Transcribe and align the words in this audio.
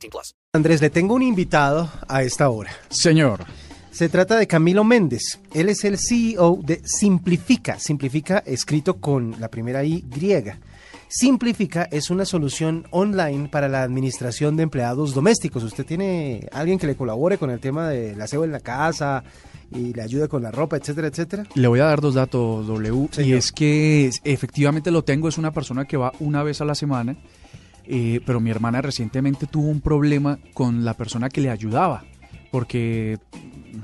18 0.00 0.10
plus. 0.10 0.34
Andrés, 0.52 0.80
le 0.80 0.90
tengo 0.90 1.14
un 1.14 1.22
invitado 1.22 1.90
a 2.08 2.22
esta 2.22 2.48
hora. 2.48 2.70
Señor. 2.88 3.44
Se 3.90 4.08
trata 4.08 4.38
de 4.38 4.46
Camilo 4.46 4.84
Méndez. 4.84 5.40
Él 5.52 5.68
es 5.68 5.84
el 5.84 5.98
CEO 5.98 6.60
de 6.62 6.80
Simplifica. 6.84 7.78
Simplifica 7.78 8.38
escrito 8.46 9.00
con 9.00 9.34
la 9.40 9.48
primera 9.48 9.84
I 9.84 10.04
griega. 10.08 10.58
Simplifica 11.08 11.88
es 11.90 12.08
una 12.10 12.24
solución 12.24 12.86
online 12.92 13.48
para 13.48 13.68
la 13.68 13.82
administración 13.82 14.56
de 14.56 14.62
empleados 14.62 15.12
domésticos. 15.12 15.64
¿Usted 15.64 15.84
tiene 15.84 16.46
alguien 16.52 16.78
que 16.78 16.86
le 16.86 16.94
colabore 16.94 17.36
con 17.36 17.50
el 17.50 17.58
tema 17.58 17.88
del 17.88 18.20
aseo 18.20 18.44
en 18.44 18.52
la 18.52 18.60
casa 18.60 19.24
y 19.72 19.92
le 19.92 20.02
ayude 20.02 20.28
con 20.28 20.42
la 20.44 20.52
ropa, 20.52 20.76
etcétera, 20.76 21.08
etcétera? 21.08 21.44
Le 21.54 21.66
voy 21.66 21.80
a 21.80 21.86
dar 21.86 22.00
dos 22.00 22.14
datos, 22.14 22.64
W. 22.68 23.08
Y 23.18 23.32
es 23.32 23.50
que 23.50 24.08
efectivamente 24.22 24.92
lo 24.92 25.02
tengo, 25.02 25.28
es 25.28 25.36
una 25.36 25.52
persona 25.52 25.84
que 25.84 25.96
va 25.96 26.12
una 26.20 26.44
vez 26.44 26.60
a 26.60 26.64
la 26.64 26.76
semana, 26.76 27.16
eh, 27.92 28.20
pero 28.24 28.38
mi 28.38 28.50
hermana 28.50 28.80
recientemente 28.80 29.48
tuvo 29.48 29.66
un 29.66 29.80
problema 29.80 30.38
con 30.54 30.84
la 30.84 30.94
persona 30.94 31.28
que 31.28 31.40
le 31.40 31.50
ayudaba, 31.50 32.04
porque 32.52 33.18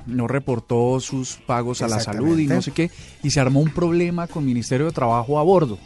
no 0.07 0.29
reportó 0.29 1.01
sus 1.01 1.39
pagos 1.45 1.83
a 1.83 1.89
la 1.89 1.99
salud 1.99 2.39
y 2.39 2.47
no 2.47 2.63
sé 2.63 2.71
qué, 2.71 2.89
y 3.25 3.31
se 3.31 3.41
armó 3.41 3.59
un 3.59 3.71
problema 3.71 4.29
con 4.29 4.45
Ministerio 4.45 4.87
de 4.87 4.93
Trabajo 4.93 5.41
a 5.41 5.43
bordo. 5.43 5.77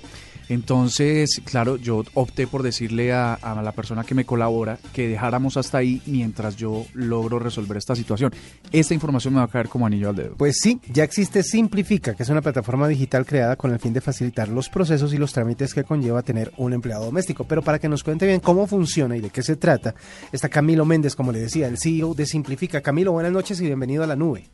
Entonces, 0.51 1.41
claro, 1.45 1.77
yo 1.77 2.03
opté 2.15 2.49
por 2.49 2.65
decirle 2.65 3.13
a, 3.13 3.39
la 3.63 3.71
persona 3.71 4.03
que 4.03 4.17
me 4.17 4.25
colabora 4.25 4.81
que 4.93 5.07
dejáramos 5.07 5.57
hasta 5.57 5.79
ahí 5.79 6.03
mientras 6.07 6.57
yo 6.57 6.87
logro 6.93 7.39
resolver 7.39 7.77
esta 7.77 7.95
situación. 7.95 8.33
Esta 8.73 8.93
información 8.93 9.35
me 9.35 9.39
va 9.39 9.45
a 9.45 9.49
caer 9.49 9.69
como 9.69 9.87
anillo 9.87 10.09
al 10.09 10.17
dedo. 10.17 10.35
Pues 10.37 10.59
sí, 10.61 10.81
ya 10.93 11.05
existe 11.05 11.45
Simplifica, 11.45 12.17
que 12.17 12.25
es 12.25 12.29
una 12.31 12.43
plataforma 12.43 12.89
digital 12.89 13.25
creada 13.25 13.55
con 13.55 13.71
el 13.71 13.79
fin 13.79 13.93
de 13.93 14.01
facilitar 14.01 14.49
los 14.49 14.69
procesos 14.69 15.15
y 15.15 15.19
los 15.19 15.33
trámites 15.33 15.73
que 15.73 15.85
conlleva 15.85 16.23
tener 16.23 16.51
un 16.57 16.73
empleado 16.73 17.05
doméstico. 17.05 17.45
Pero 17.45 17.63
para 17.63 17.79
que 17.79 17.89
nos 17.89 18.03
cuente 18.03 18.27
bien 18.27 18.41
cómo 18.41 18.67
funciona 18.67 19.17
y 19.17 19.21
de 19.21 19.31
qué 19.31 19.45
se 19.45 19.55
trata, 19.55 19.95
está 20.33 20.49
Camilo 20.49 20.85
Méndez, 20.85 21.15
como 21.15 21.31
le 21.31 21.39
decía, 21.39 21.69
el 21.69 21.79
CEO 21.79 22.13
de 22.15 22.27
Simplifica. 22.27 22.81
Camilo, 22.81 23.13
buenas 23.13 23.31
noches 23.31 23.61
y 23.61 23.67
bienvenido 23.67 24.03
a 24.03 24.09
la 24.09 24.17
nube. 24.17 24.51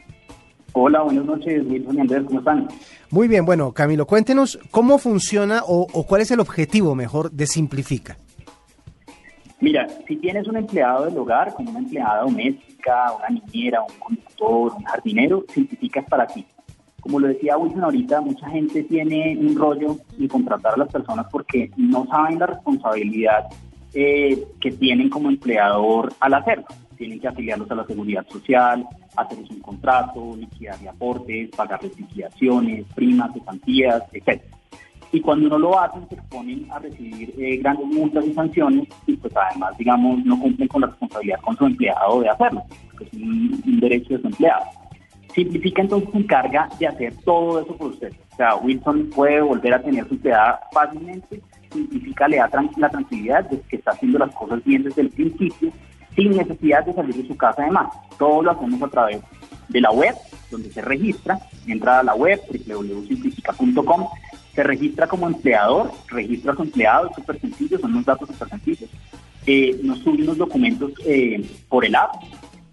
Hola, 0.79 1.01
buenas 1.01 1.25
noches, 1.25 1.65
Wilson 1.67 1.97
y 1.97 2.01
Andrés, 2.01 2.25
¿cómo 2.27 2.41
están? 2.41 2.69
Muy 3.11 3.29
bien, 3.29 3.47
bueno, 3.47 3.73
Camilo, 3.73 4.07
cuéntenos 4.07 4.59
cómo 4.71 4.99
funciona 4.99 5.63
o, 5.67 5.87
o 5.91 6.07
cuál 6.07 6.21
es 6.21 6.31
el 6.33 6.39
objetivo 6.39 6.95
mejor 6.95 7.31
de 7.31 7.47
Simplifica. 7.47 8.19
Mira, 9.59 9.87
si 10.07 10.17
tienes 10.17 10.47
un 10.47 10.59
empleado 10.59 11.07
del 11.07 11.17
hogar, 11.17 11.55
como 11.55 11.71
una 11.71 11.79
empleada 11.79 12.21
doméstica, 12.21 13.11
una 13.19 13.41
niñera, 13.41 13.81
un 13.81 13.99
conductor, 13.99 14.75
un 14.77 14.85
jardinero, 14.85 15.47
simplificas 15.49 16.05
para 16.11 16.27
ti. 16.27 16.45
Como 17.01 17.21
lo 17.21 17.29
decía 17.29 17.57
Wilson 17.57 17.85
ahorita, 17.85 18.21
mucha 18.21 18.47
gente 18.51 18.83
tiene 18.83 19.35
un 19.41 19.57
rollo 19.57 19.97
de 20.19 20.29
contratar 20.29 20.75
a 20.75 20.77
las 20.77 20.93
personas 20.93 21.25
porque 21.33 21.71
no 21.79 22.07
saben 22.07 22.39
la 22.39 22.49
responsabilidad 22.49 23.47
eh, 23.95 24.47
que 24.61 24.73
tienen 24.73 25.09
como 25.09 25.31
empleador 25.31 26.13
al 26.21 26.35
hacerlo. 26.35 26.67
Tienen 26.99 27.19
que 27.19 27.29
afiliarlos 27.29 27.71
a 27.71 27.77
la 27.77 27.87
seguridad 27.87 28.27
social, 28.29 28.87
hacerles 29.17 29.51
un 29.51 29.61
contrato, 29.61 30.37
liquidarle 30.37 30.89
aportes, 30.89 31.51
pagarles 31.51 31.99
liquidaciones, 31.99 32.87
primas, 32.95 33.33
cesantías, 33.33 34.03
etc. 34.13 34.41
y 35.13 35.21
cuando 35.21 35.49
no 35.49 35.59
lo 35.59 35.79
hacen 35.79 36.09
se 36.09 36.15
exponen 36.17 36.67
a 36.71 36.79
recibir 36.79 37.35
eh, 37.39 37.57
grandes 37.59 37.87
multas 37.87 38.27
y 38.27 38.35
sanciones 38.35 38.89
y 39.07 39.17
pues 39.17 39.33
además 39.37 39.77
digamos 39.79 40.25
no 40.25 40.39
cumplen 40.39 40.69
con 40.69 40.83
la 40.83 40.89
responsabilidad 40.89 41.41
con 41.41 41.57
su 41.57 41.67
empleado 41.67 42.21
de 42.21 42.29
hacerlo, 42.29 42.63
que 42.99 43.05
es 43.05 43.13
un, 43.15 43.63
un 43.67 43.81
derecho 43.81 44.15
de 44.15 44.21
su 44.21 44.27
empleado. 44.27 44.65
Simplifica 45.35 45.83
entonces 45.83 46.09
se 46.11 46.19
encarga 46.19 46.69
de 46.79 46.87
hacer 46.87 47.15
todo 47.25 47.61
eso 47.61 47.77
por 47.77 47.89
usted. 47.89 48.11
O 48.33 48.37
sea, 48.37 48.57
Wilson 48.57 49.11
puede 49.15 49.43
volver 49.43 49.75
a 49.75 49.83
tener 49.83 50.09
su 50.09 50.15
empleada 50.15 50.61
fácilmente, 50.73 51.43
Simplifica 51.71 52.29
le 52.29 52.39
da 52.39 52.51
la 52.77 52.89
tranquilidad 52.89 53.45
de 53.51 53.61
que 53.63 53.77
está 53.77 53.91
haciendo 53.91 54.19
las 54.19 54.35
cosas 54.35 54.65
bien 54.65 54.83
desde 54.83 55.03
el 55.03 55.11
principio, 55.11 55.71
sin 56.17 56.37
necesidad 56.37 56.85
de 56.85 56.95
salir 56.95 57.15
de 57.15 57.29
su 57.29 57.37
casa 57.37 57.63
además. 57.63 57.89
Todo 58.19 58.43
lo 58.43 58.51
hacemos 58.51 58.83
a 58.83 58.89
través 58.89 59.21
de 59.69 59.81
la 59.81 59.91
web, 59.91 60.15
donde 60.51 60.73
se 60.73 60.81
registra, 60.81 61.39
entra 61.67 62.01
a 62.01 62.03
la 62.03 62.15
web 62.15 62.41
www.simplifica.com, 62.67 64.09
se 64.55 64.63
registra 64.63 65.07
como 65.07 65.27
empleador, 65.27 65.93
registra 66.09 66.53
a 66.53 66.57
su 66.57 66.63
empleado, 66.63 67.11
es 67.11 67.17
súper 67.17 67.39
sencillo, 67.41 67.79
son 67.79 67.93
unos 67.93 68.07
datos 68.07 68.29
súper 68.29 68.49
sencillos. 68.49 68.91
Eh, 69.47 69.79
nos 69.83 69.99
sube 70.01 70.23
unos 70.23 70.39
documentos 70.39 70.93
eh, 71.05 71.45
por 71.69 71.85
el 71.85 71.95
app 71.95 72.15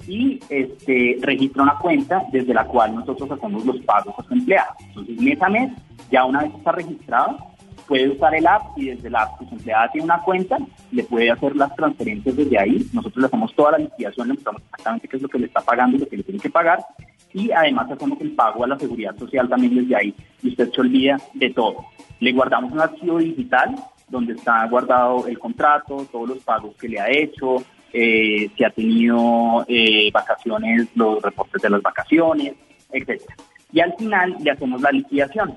y 0.07 0.39
este, 0.49 1.17
registra 1.21 1.63
una 1.63 1.77
cuenta 1.77 2.23
desde 2.31 2.53
la 2.53 2.65
cual 2.65 2.95
nosotros 2.95 3.29
hacemos 3.29 3.65
los 3.65 3.79
pagos 3.81 4.15
a 4.17 4.23
su 4.23 4.33
empleado. 4.33 4.73
Entonces, 4.87 5.21
mes 5.21 5.41
a 5.41 5.49
mes, 5.49 5.71
ya 6.09 6.25
una 6.25 6.43
vez 6.43 6.53
está 6.55 6.71
registrado, 6.71 7.37
puede 7.83 8.09
usar 8.09 8.33
el 8.35 8.47
app 8.47 8.77
y 8.77 8.87
desde 8.87 9.09
la 9.09 9.23
app, 9.23 9.37
su 9.37 9.55
empleada 9.55 9.91
tiene 9.91 10.05
una 10.05 10.21
cuenta, 10.21 10.57
le 10.91 11.03
puede 11.03 11.31
hacer 11.31 11.55
las 11.55 11.75
transferencias 11.75 12.35
desde 12.35 12.59
ahí. 12.59 12.85
Nosotros 12.93 13.21
le 13.21 13.27
hacemos 13.27 13.53
toda 13.55 13.71
la 13.71 13.77
liquidación, 13.79 14.27
le 14.27 14.33
mostramos 14.35 14.61
exactamente 14.63 15.07
qué 15.07 15.17
es 15.17 15.23
lo 15.23 15.29
que 15.29 15.39
le 15.39 15.45
está 15.47 15.61
pagando 15.61 15.97
y 15.97 15.99
lo 15.99 16.07
que 16.07 16.17
le 16.17 16.23
tiene 16.23 16.39
que 16.39 16.49
pagar. 16.49 16.79
Y 17.33 17.51
además 17.51 17.91
hacemos 17.91 18.19
el 18.21 18.31
pago 18.31 18.63
a 18.63 18.67
la 18.67 18.79
seguridad 18.79 19.15
social 19.17 19.49
también 19.49 19.75
desde 19.75 19.95
ahí. 19.95 20.15
Y 20.41 20.49
usted 20.49 20.71
se 20.71 20.81
olvida 20.81 21.17
de 21.33 21.49
todo. 21.49 21.85
Le 22.19 22.31
guardamos 22.31 22.71
un 22.71 22.79
archivo 22.79 23.17
digital 23.17 23.75
donde 24.07 24.33
está 24.33 24.65
guardado 24.67 25.27
el 25.27 25.39
contrato, 25.39 26.05
todos 26.11 26.29
los 26.29 26.37
pagos 26.39 26.75
que 26.75 26.87
le 26.87 26.99
ha 26.99 27.09
hecho, 27.09 27.63
eh, 27.91 28.49
si 28.55 28.63
ha 28.63 28.69
tenido 28.69 29.65
eh, 29.67 30.09
vacaciones, 30.11 30.87
los 30.95 31.21
reportes 31.21 31.61
de 31.61 31.69
las 31.69 31.81
vacaciones, 31.81 32.53
etcétera. 32.91 33.35
Y 33.71 33.79
al 33.79 33.93
final 33.95 34.35
le 34.39 34.51
hacemos 34.51 34.81
la 34.81 34.91
liquidación. 34.91 35.55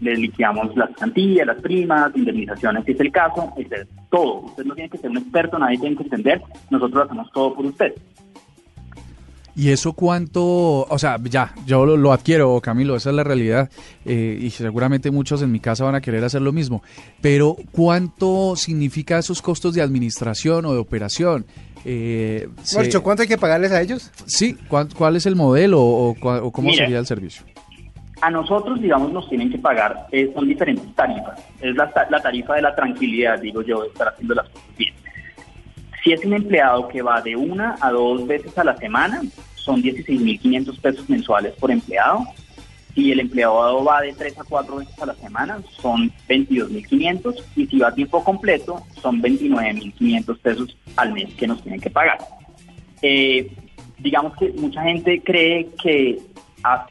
Le 0.00 0.16
liquidamos 0.16 0.76
las 0.76 0.90
plantillas, 0.90 1.46
las 1.46 1.60
primas, 1.60 2.12
indemnizaciones, 2.14 2.84
si 2.84 2.92
es 2.92 3.00
el 3.00 3.10
caso, 3.10 3.52
etcétera. 3.56 3.84
Todo. 4.10 4.40
Usted 4.42 4.64
no 4.64 4.74
tiene 4.74 4.90
que 4.90 4.98
ser 4.98 5.10
un 5.10 5.18
experto, 5.18 5.58
nadie 5.58 5.78
tiene 5.78 5.96
que 5.96 6.04
entender. 6.04 6.40
Nosotros 6.70 6.94
lo 6.98 7.02
hacemos 7.04 7.30
todo 7.32 7.54
por 7.54 7.66
usted. 7.66 7.94
¿Y 9.56 9.70
eso 9.70 9.92
cuánto? 9.92 10.86
O 10.88 10.98
sea, 11.00 11.18
ya, 11.24 11.52
yo 11.66 11.84
lo, 11.84 11.96
lo 11.96 12.12
adquiero, 12.12 12.60
Camilo, 12.60 12.94
esa 12.94 13.10
es 13.10 13.16
la 13.16 13.24
realidad. 13.24 13.68
eh, 14.04 14.38
y 14.40 14.50
seguramente 14.50 15.10
muchos 15.10 15.42
en 15.42 15.50
mi 15.50 15.58
casa 15.58 15.82
van 15.82 15.96
a 15.96 16.00
querer 16.00 16.22
hacer 16.22 16.42
lo 16.42 16.52
mismo. 16.52 16.80
Pero, 17.20 17.56
¿cuánto 17.72 18.54
significa 18.54 19.18
esos 19.18 19.42
costos 19.42 19.74
de 19.74 19.82
administración 19.82 20.64
o 20.64 20.72
de 20.74 20.78
operación? 20.78 21.44
Eh, 21.84 22.48
se- 22.62 22.78
Marcho, 22.78 23.02
¿cuánto 23.02 23.22
hay 23.22 23.28
que 23.28 23.36
pagarles 23.38 23.72
a 23.72 23.82
ellos? 23.82 24.12
sí, 24.26 24.56
¿cuál, 24.68 24.88
cuál 24.96 25.16
es 25.16 25.26
el 25.26 25.34
modelo 25.34 25.80
o, 25.82 26.10
o 26.10 26.52
cómo 26.52 26.68
Mira. 26.70 26.84
sería 26.84 27.00
el 27.00 27.06
servicio? 27.06 27.42
A 28.20 28.30
nosotros, 28.30 28.80
digamos, 28.80 29.12
nos 29.12 29.28
tienen 29.28 29.50
que 29.50 29.58
pagar, 29.58 30.06
eh, 30.10 30.30
son 30.34 30.48
diferentes 30.48 30.92
tarifas. 30.94 31.40
Es 31.60 31.74
la, 31.76 31.90
la 32.10 32.20
tarifa 32.20 32.54
de 32.54 32.62
la 32.62 32.74
tranquilidad, 32.74 33.38
digo 33.38 33.62
yo, 33.62 33.82
de 33.82 33.88
estar 33.88 34.08
haciendo 34.08 34.34
las 34.34 34.48
cosas 34.48 34.76
bien. 34.76 34.94
Si 36.02 36.12
es 36.12 36.24
un 36.24 36.32
empleado 36.32 36.88
que 36.88 37.02
va 37.02 37.20
de 37.20 37.36
una 37.36 37.76
a 37.80 37.90
dos 37.90 38.26
veces 38.26 38.56
a 38.58 38.64
la 38.64 38.76
semana, 38.76 39.22
son 39.54 39.82
16.500 39.82 40.80
pesos 40.80 41.10
mensuales 41.10 41.52
por 41.54 41.70
empleado. 41.70 42.24
Si 42.94 43.12
el 43.12 43.20
empleado 43.20 43.84
va 43.84 44.00
de 44.00 44.12
tres 44.12 44.38
a 44.38 44.44
cuatro 44.44 44.76
veces 44.76 45.00
a 45.00 45.06
la 45.06 45.14
semana, 45.14 45.60
son 45.80 46.10
22.500. 46.28 47.44
Y 47.56 47.66
si 47.66 47.78
va 47.78 47.88
a 47.88 47.94
tiempo 47.94 48.24
completo, 48.24 48.82
son 49.00 49.22
29.500 49.22 50.38
pesos 50.38 50.76
al 50.96 51.12
mes 51.12 51.32
que 51.34 51.46
nos 51.46 51.62
tienen 51.62 51.80
que 51.80 51.90
pagar. 51.90 52.18
Eh, 53.02 53.52
digamos 53.98 54.36
que 54.36 54.50
mucha 54.52 54.82
gente 54.82 55.20
cree 55.22 55.68
que 55.82 56.18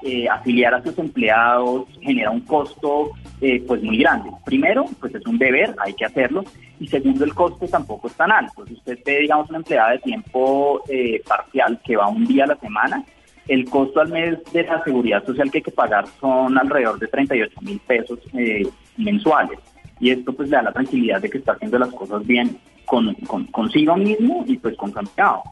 eh, 0.03 0.27
afiliar 0.29 0.73
a 0.73 0.81
sus 0.83 0.97
empleados 0.97 1.85
genera 2.01 2.31
un 2.31 2.41
costo 2.41 3.11
eh, 3.41 3.63
pues 3.67 3.81
muy 3.83 3.97
grande. 3.97 4.29
Primero, 4.45 4.85
pues 4.99 5.13
es 5.15 5.25
un 5.25 5.37
deber, 5.37 5.75
hay 5.83 5.93
que 5.93 6.05
hacerlo. 6.05 6.43
Y 6.79 6.87
segundo, 6.87 7.23
el 7.25 7.33
coste 7.33 7.67
tampoco 7.67 8.07
es 8.07 8.13
tan 8.13 8.31
alto. 8.31 8.65
Si 8.65 8.73
usted 8.73 8.99
ve, 9.05 9.19
digamos, 9.21 9.49
una 9.49 9.57
empleada 9.59 9.91
de 9.91 9.99
tiempo 9.99 10.81
eh, 10.89 11.21
parcial 11.27 11.79
que 11.83 11.95
va 11.97 12.07
un 12.07 12.25
día 12.25 12.43
a 12.43 12.47
la 12.47 12.55
semana, 12.57 13.03
el 13.47 13.69
costo 13.69 14.01
al 14.01 14.09
mes 14.09 14.37
de 14.51 14.63
la 14.63 14.83
seguridad 14.83 15.25
social 15.25 15.49
que 15.49 15.59
hay 15.59 15.63
que 15.63 15.71
pagar 15.71 16.05
son 16.19 16.57
alrededor 16.57 16.99
de 16.99 17.07
38 17.07 17.61
mil 17.61 17.79
pesos 17.79 18.19
eh, 18.33 18.67
mensuales. 18.97 19.57
Y 19.99 20.11
esto 20.11 20.33
pues 20.33 20.49
le 20.49 20.57
da 20.57 20.63
la 20.63 20.71
tranquilidad 20.73 21.21
de 21.21 21.29
que 21.29 21.37
está 21.39 21.53
haciendo 21.53 21.79
las 21.79 21.89
cosas 21.93 22.25
bien 22.27 22.57
con, 22.85 23.13
con- 23.25 23.45
consigo 23.47 23.95
mismo 23.95 24.43
y 24.47 24.57
pues 24.57 24.75
con 24.77 24.91
su 24.93 24.99
empleado. 24.99 25.43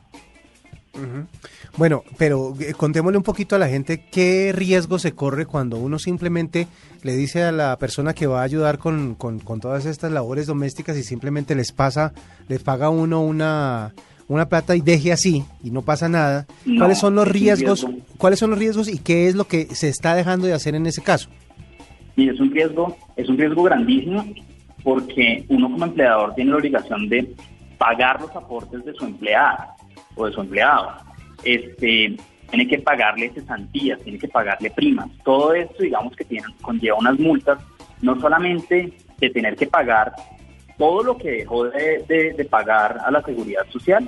Bueno, 1.78 2.04
pero 2.18 2.54
eh, 2.60 2.74
contémosle 2.76 3.18
un 3.18 3.24
poquito 3.24 3.56
a 3.56 3.60
la 3.60 3.68
gente 3.68 4.04
qué 4.12 4.52
riesgo 4.54 4.98
se 5.00 5.12
corre 5.14 5.46
cuando 5.46 5.78
uno 5.78 6.00
simplemente 6.00 6.68
le 7.04 7.16
dice 7.16 7.44
a 7.44 7.52
la 7.52 7.78
persona 7.78 8.14
que 8.14 8.28
va 8.28 8.42
a 8.42 8.44
ayudar 8.44 8.78
con, 8.78 9.16
con- 9.16 9.40
con 9.40 9.60
todas 9.60 9.86
estas 9.86 10.12
labores 10.12 10.48
domésticas 10.48 10.98
y 10.98 11.04
simplemente 11.04 11.54
les 11.56 11.72
pasa, 11.72 12.14
les 12.48 12.64
paga 12.64 12.90
uno 12.90 13.22
una, 13.22 13.94
una 14.28 14.48
plata 14.48 14.76
y 14.76 14.82
deje 14.82 15.12
así 15.12 15.44
y 15.64 15.72
no 15.72 15.82
pasa 15.82 16.08
nada, 16.10 16.46
No, 16.66 16.80
¿cuáles 16.80 16.98
son 17.00 17.16
los 17.16 17.28
riesgos? 17.28 17.82
riesgo. 17.84 18.02
¿Cuáles 18.18 18.40
son 18.40 18.50
los 18.52 18.60
riesgos 18.60 18.88
y 18.88 18.98
qué 19.00 19.28
es 19.28 19.36
lo 19.36 19.46
que 19.48 19.66
se 19.76 19.90
está 19.90 20.16
dejando 20.16 20.48
de 20.48 20.54
hacer 20.54 20.76
en 20.76 20.86
ese 20.88 21.02
caso? 21.04 21.30
Y 22.16 22.30
es 22.30 22.40
un 22.40 22.50
riesgo, 22.52 22.96
es 23.18 23.28
un 23.28 23.38
riesgo 23.38 23.64
grandísimo 23.64 24.24
porque 24.84 25.46
uno 25.50 25.70
como 25.70 25.86
empleador 25.86 26.34
tiene 26.36 26.52
la 26.52 26.58
obligación 26.58 27.10
de 27.10 27.34
pagar 27.78 28.22
los 28.22 28.34
aportes 28.36 28.86
de 28.86 28.94
su 28.94 29.04
empleada 29.06 29.76
o 30.16 30.26
de 30.26 30.34
su 30.34 30.42
empleado. 30.42 30.92
Este, 31.44 32.16
tiene 32.50 32.68
que 32.68 32.80
pagarle 32.80 33.30
cesantías, 33.32 34.00
tiene 34.02 34.18
que 34.20 34.28
pagarle 34.28 34.72
primas. 34.72 35.10
Todo 35.24 35.54
esto, 35.54 35.84
digamos 35.84 36.16
que 36.16 36.26
tiene, 36.26 36.46
conlleva 36.62 36.98
unas 36.98 37.20
multas, 37.20 37.60
no 38.02 38.20
solamente 38.20 38.94
de 39.20 39.30
tener 39.30 39.56
que 39.56 39.68
pagar 39.68 40.14
todo 40.78 41.04
lo 41.04 41.18
que 41.18 41.32
dejó 41.32 41.66
de, 41.66 42.04
de- 42.08 42.34
de 42.34 42.46
pagar 42.46 43.00
a 43.06 43.12
la 43.12 43.22
seguridad 43.22 43.66
social, 43.72 44.08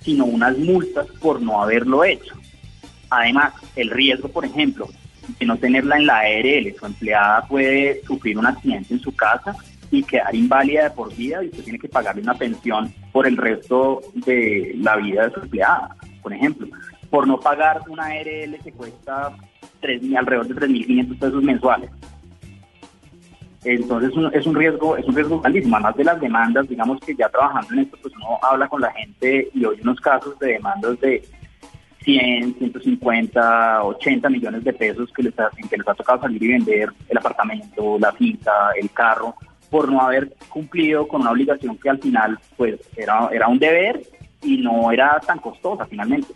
sino 0.00 0.24
unas 0.24 0.56
multas 0.58 1.06
por 1.20 1.40
no 1.40 1.62
haberlo 1.62 2.04
hecho. 2.04 2.34
Además, 3.10 3.52
el 3.76 3.90
riesgo, 3.90 4.28
por 4.28 4.44
ejemplo, 4.44 4.88
de 5.38 5.46
no 5.46 5.56
tenerla 5.56 5.96
en 5.96 6.06
la 6.06 6.18
ARL, 6.18 6.74
su 6.78 6.86
empleada 6.86 7.46
puede 7.46 8.02
sufrir 8.04 8.38
un 8.38 8.46
accidente 8.46 8.94
en 8.94 9.00
su 9.00 9.14
casa 9.14 9.54
y 9.90 10.02
quedar 10.02 10.34
inválida 10.34 10.84
de 10.84 10.90
por 10.90 11.14
vida 11.14 11.42
y 11.42 11.48
usted 11.48 11.64
tiene 11.64 11.78
que 11.78 11.88
pagarle 11.88 12.22
una 12.22 12.34
pensión 12.34 12.92
por 13.12 13.26
el 13.26 13.36
resto 13.36 14.00
de 14.14 14.74
la 14.78 14.96
vida 14.96 15.26
de 15.26 15.34
su 15.34 15.40
empleada, 15.40 15.96
por 16.22 16.32
ejemplo. 16.32 16.68
Por 17.10 17.26
no 17.26 17.40
pagar 17.40 17.80
una 17.88 18.06
ARL 18.06 18.58
que 18.62 18.72
cuesta 18.72 19.32
alrededor 19.82 20.46
de 20.46 20.54
3.500 20.54 21.18
pesos 21.18 21.42
mensuales. 21.42 21.90
Entonces 23.64 24.12
es 24.32 24.46
un 24.46 24.54
riesgo, 24.54 24.96
es 24.96 25.04
un 25.06 25.16
riesgo 25.16 25.40
grandísimo, 25.40 25.76
además 25.76 25.96
de 25.96 26.04
las 26.04 26.20
demandas, 26.20 26.68
digamos 26.68 27.00
que 27.00 27.14
ya 27.14 27.28
trabajando 27.28 27.74
en 27.74 27.80
esto, 27.80 27.98
pues 28.00 28.14
uno 28.16 28.38
habla 28.42 28.68
con 28.68 28.80
la 28.80 28.92
gente 28.92 29.48
y 29.52 29.64
oye 29.64 29.82
unos 29.82 30.00
casos 30.00 30.38
de 30.38 30.52
demandas 30.52 31.00
de 31.00 31.22
100, 32.04 32.56
150, 32.58 33.84
80 33.84 34.28
millones 34.30 34.64
de 34.64 34.72
pesos 34.72 35.10
que 35.12 35.24
les 35.24 35.38
ha, 35.38 35.50
que 35.50 35.76
les 35.76 35.88
ha 35.88 35.94
tocado 35.94 36.22
salir 36.22 36.42
y 36.42 36.48
vender 36.48 36.90
el 37.08 37.18
apartamento, 37.18 37.98
la 37.98 38.12
finca, 38.12 38.70
el 38.80 38.90
carro, 38.90 39.34
por 39.70 39.90
no 39.90 40.00
haber 40.00 40.32
cumplido 40.48 41.06
con 41.06 41.22
una 41.22 41.32
obligación 41.32 41.76
que 41.76 41.90
al 41.90 41.98
final 41.98 42.38
pues 42.56 42.80
era, 42.96 43.28
era 43.32 43.48
un 43.48 43.58
deber 43.58 44.02
y 44.42 44.58
no 44.58 44.90
era 44.90 45.20
tan 45.26 45.38
costosa 45.38 45.86
finalmente. 45.86 46.32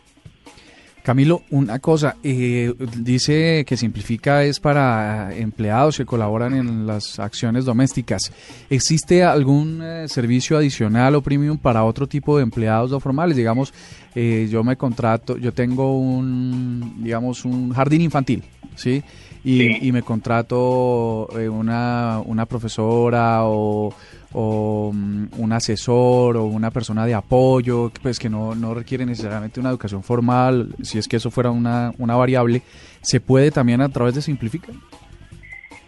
Camilo, 1.03 1.43
una 1.51 1.81
cosa, 1.81 2.17
eh, 2.23 2.73
dice 2.97 3.65
que 3.67 3.77
simplifica 3.77 4.45
es 4.45 4.61
para 4.61 5.35
empleados 5.37 5.97
que 5.97 6.07
colaboran 6.07 6.55
en 6.55 6.87
las 6.87 7.19
acciones 7.19 7.65
domésticas. 7.65 8.31
¿Existe 8.71 9.25
algún 9.25 9.81
eh, 9.83 10.07
servicio 10.07 10.57
adicional 10.57 11.17
o 11.17 11.23
premium 11.23 11.59
para 11.59 11.83
otro 11.83 12.07
tipo 12.07 12.37
de 12.37 12.45
empleados 12.45 12.93
no 12.93 13.01
formales? 13.01 13.37
Digamos, 13.37 13.75
eh, 14.15 14.47
yo 14.49 14.63
me 14.63 14.77
contrato, 14.77 15.37
yo 15.39 15.53
tengo 15.53 15.99
un, 15.99 17.03
digamos, 17.03 17.45
un 17.45 17.73
jardín 17.73 18.03
infantil, 18.03 18.45
¿sí? 18.77 19.03
Y, 19.45 19.59
Sí. 19.59 19.79
y 19.83 19.91
me 19.91 20.03
contrato 20.03 21.29
eh, 21.37 21.49
una, 21.49 22.21
una 22.25 22.47
profesora 22.47 23.41
o, 23.43 23.93
o 24.32 24.90
mm, 24.93 25.29
un 25.38 25.52
asesor 25.52 26.37
o 26.37 26.44
una 26.44 26.70
persona 26.70 27.06
de 27.06 27.14
apoyo, 27.14 27.90
pues 28.02 28.19
que 28.19 28.29
no, 28.29 28.55
no 28.55 28.75
requiere 28.75 29.05
necesariamente 29.06 29.61
una 29.61 29.70
educación 29.70 30.02
formal, 30.02 30.75
si 30.82 30.99
es 30.99 31.08
que 31.08 31.17
eso 31.17 31.31
fuera 31.31 31.50
una, 31.50 31.93
una 31.99 32.17
variable, 32.17 32.62
¿se 33.00 33.20
puede 33.20 33.50
también 33.50 33.81
a 33.81 33.88
través 33.88 34.14
de 34.14 34.23
Simplifica? 34.23 34.73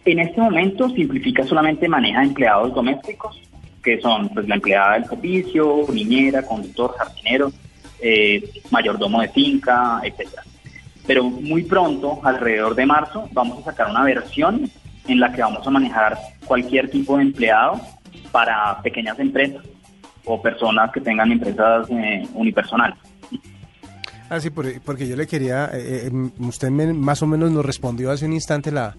En 0.05 0.19
este 0.19 0.41
momento 0.41 0.89
Simplifica 0.91 1.45
solamente 1.45 1.89
maneja 1.89 2.23
empleados 2.23 2.75
domésticos, 2.75 3.41
que 3.83 4.01
son 4.01 4.29
pues 4.31 4.47
la 4.49 4.57
empleada 4.57 4.95
del 4.95 5.07
servicio, 5.07 5.87
niñera, 5.93 6.43
conductor, 6.43 6.95
jardinero, 6.99 7.53
eh, 8.01 8.43
mayordomo 8.71 9.21
de 9.23 9.29
finca, 9.29 10.01
etcétera. 10.03 10.43
Pero 11.07 11.25
muy 11.25 11.65
pronto, 11.65 12.21
alrededor 12.23 12.75
de 12.75 12.87
marzo, 12.87 13.29
vamos 13.33 13.61
a 13.61 13.71
sacar 13.71 13.91
una 13.91 14.05
versión 14.05 14.71
en 15.07 15.21
la 15.21 15.33
que 15.33 15.43
vamos 15.43 15.67
a 15.67 15.71
manejar 15.71 16.19
cualquier 16.47 16.91
tipo 16.91 17.17
de 17.17 17.25
empleado 17.25 17.81
para 18.35 18.83
pequeñas 18.83 19.17
empresas 19.21 19.63
o 20.25 20.43
personas 20.43 20.91
que 20.91 21.01
tengan 21.01 21.31
empresas 21.31 21.87
eh, 21.91 22.27
unipersonales. 22.35 22.99
Ah, 24.29 24.41
sí, 24.41 24.51
por- 24.51 24.81
porque 24.81 25.07
yo 25.07 25.15
le 25.15 25.29
quería, 25.29 25.71
eh, 25.73 26.09
eh, 26.11 26.31
usted 26.41 26.71
me- 26.71 26.93
más 26.93 27.23
o 27.23 27.27
menos 27.29 27.53
nos 27.53 27.65
respondió 27.65 28.11
hace 28.11 28.25
un 28.27 28.33
instante 28.33 28.73
la, 28.73 28.97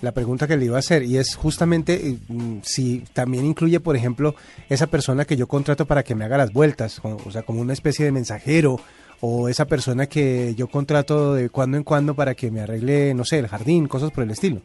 la 0.00 0.12
pregunta 0.12 0.46
que 0.46 0.56
le 0.56 0.64
iba 0.64 0.76
a 0.76 0.78
hacer 0.78 1.02
y 1.02 1.18
es 1.18 1.34
justamente 1.36 1.94
eh, 2.08 2.16
mm, 2.28 2.58
si 2.62 3.04
también 3.12 3.44
incluye, 3.44 3.78
por 3.80 3.94
ejemplo, 3.94 4.34
esa 4.70 4.86
persona 4.86 5.26
que 5.26 5.36
yo 5.36 5.46
contrato 5.48 5.84
para 5.84 6.02
que 6.02 6.14
me 6.14 6.24
haga 6.24 6.38
las 6.38 6.52
vueltas, 6.54 6.98
o 7.04 7.30
sea, 7.30 7.42
como 7.42 7.60
una 7.60 7.74
especie 7.74 8.06
de 8.06 8.12
mensajero 8.12 8.80
o 9.20 9.48
esa 9.50 9.66
persona 9.66 10.06
que 10.06 10.54
yo 10.56 10.68
contrato 10.68 11.34
de 11.34 11.50
cuando 11.50 11.76
en 11.76 11.82
cuando 11.84 12.14
para 12.14 12.34
que 12.34 12.50
me 12.50 12.60
arregle, 12.62 13.12
no 13.12 13.24
sé, 13.24 13.40
el 13.40 13.48
jardín, 13.48 13.88
cosas 13.88 14.12
por 14.12 14.24
el 14.24 14.30
estilo. 14.30 14.62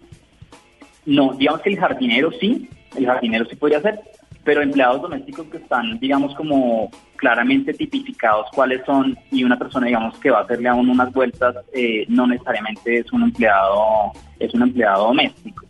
No, 1.06 1.34
digamos 1.34 1.62
que 1.62 1.72
el 1.72 1.80
jardinero 1.80 2.32
sí, 2.40 2.70
el 2.96 3.06
jardinero 3.06 3.46
sí 3.46 3.56
podría 3.56 3.82
ser, 3.82 4.00
pero 4.44 4.62
empleados 4.62 5.02
domésticos 5.02 5.48
que 5.48 5.58
están, 5.58 6.00
digamos, 6.00 6.36
como 6.36 6.90
claramente 7.16 7.74
tipificados 7.74 8.48
cuáles 8.54 8.86
son 8.86 9.18
y 9.32 9.44
una 9.44 9.58
persona, 9.58 9.88
digamos, 9.88 10.18
que 10.20 10.30
va 10.30 10.40
a 10.40 10.44
hacerle 10.44 10.68
a 10.68 10.76
uno 10.76 10.92
unas 10.92 11.14
vueltas, 11.14 11.56
eh, 11.74 12.06
no 12.10 12.28
necesariamente 12.28 13.00
es 13.00 13.12
un 13.14 13.24
empleado, 13.24 14.12
es 14.40 14.54
un 14.54 14.64
empleado 14.64 15.08
doméstico. 15.08 15.66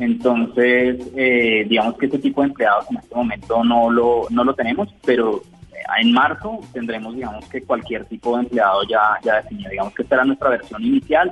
Entonces, 0.00 0.98
eh, 1.14 1.66
digamos 1.68 1.96
que 1.98 2.06
este 2.06 2.18
tipo 2.18 2.40
de 2.40 2.48
empleados 2.48 2.90
en 2.90 2.96
este 2.96 3.14
momento 3.14 3.62
no 3.62 3.90
lo, 3.90 4.26
no 4.30 4.44
lo 4.44 4.54
tenemos, 4.54 4.88
pero 5.04 5.42
eh, 5.72 6.00
en 6.00 6.12
marzo 6.12 6.58
tendremos, 6.72 7.14
digamos, 7.14 7.44
que 7.48 7.62
cualquier 7.62 8.06
tipo 8.06 8.36
de 8.36 8.44
empleado 8.44 8.82
ya, 8.88 9.18
ya 9.22 9.36
definido. 9.36 9.70
Digamos 9.70 9.94
que 9.94 10.02
esta 10.02 10.14
era 10.16 10.24
nuestra 10.24 10.48
versión 10.48 10.82
inicial. 10.82 11.30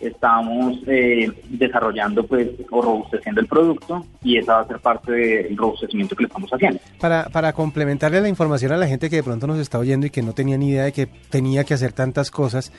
Estamos 0.00 0.78
eh, 0.86 1.30
desarrollando 1.48 2.26
pues 2.26 2.48
o 2.70 2.82
robusteciendo 2.82 3.40
el 3.40 3.46
producto 3.46 4.04
y 4.22 4.38
esa 4.38 4.54
va 4.56 4.60
a 4.62 4.66
ser 4.66 4.78
parte 4.78 5.12
del 5.12 5.56
robustecimiento 5.56 6.16
que 6.16 6.24
le 6.24 6.28
estamos 6.28 6.50
haciendo. 6.50 6.80
Para, 7.00 7.28
para 7.28 7.52
complementarle 7.52 8.20
la 8.20 8.28
información 8.28 8.72
a 8.72 8.76
la 8.76 8.86
gente 8.86 9.10
que 9.10 9.16
de 9.16 9.22
pronto 9.22 9.46
nos 9.46 9.58
está 9.58 9.78
oyendo 9.78 10.06
y 10.06 10.10
que 10.10 10.22
no 10.22 10.32
tenía 10.32 10.56
ni 10.56 10.70
idea 10.70 10.84
de 10.84 10.92
que 10.92 11.06
tenía 11.06 11.64
que 11.64 11.74
hacer 11.74 11.92
tantas 11.92 12.30
cosas, 12.30 12.72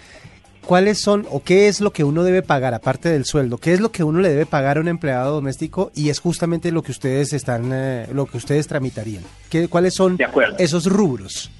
¿cuáles 0.65 0.99
son 0.99 1.25
o 1.29 1.43
qué 1.43 1.67
es 1.67 1.81
lo 1.81 1.91
que 1.91 2.03
uno 2.03 2.23
debe 2.23 2.41
pagar 2.41 2.73
aparte 2.73 3.09
del 3.09 3.25
sueldo? 3.25 3.57
¿Qué 3.57 3.73
es 3.73 3.79
lo 3.79 3.91
que 3.91 4.03
uno 4.03 4.19
le 4.19 4.29
debe 4.29 4.45
pagar 4.45 4.77
a 4.77 4.81
un 4.81 4.87
empleado 4.87 5.35
doméstico? 5.35 5.91
Y 5.95 6.09
es 6.09 6.19
justamente 6.19 6.71
lo 6.71 6.81
que 6.81 6.91
ustedes 6.91 7.33
están, 7.33 7.69
eh, 7.73 8.07
lo 8.13 8.25
que 8.25 8.37
ustedes 8.37 8.67
tramitarían. 8.67 9.23
¿Qué, 9.49 9.67
¿Cuáles 9.67 9.93
son 9.93 10.17
De 10.17 10.27
esos 10.57 10.85
rubros? 10.85 11.51